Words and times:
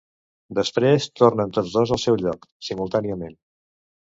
Després 0.59 1.05
tornen 1.21 1.53
tots 1.57 1.75
dos 1.75 1.93
al 1.97 2.01
seu 2.05 2.19
lloc, 2.23 2.49
simultàniament. 2.71 3.39